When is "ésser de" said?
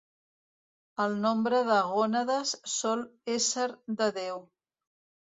3.35-4.09